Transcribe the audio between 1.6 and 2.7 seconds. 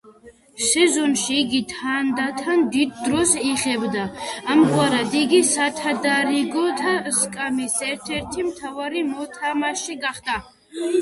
თანდათან